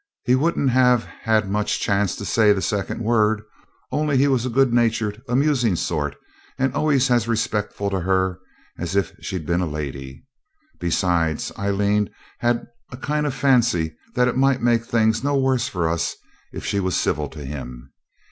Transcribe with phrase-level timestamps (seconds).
[0.23, 3.43] He wouldn't have had much chance of saying the second word,
[3.91, 6.15] only he was a good natured, amusing sort,
[6.57, 8.39] and always as respectful to her
[8.79, 10.25] as if she'd been a lady.
[10.79, 12.09] Besides, Aileen
[12.39, 16.15] had a kind of fancy that it might make things no worse for us
[16.51, 17.93] if she was civil to him.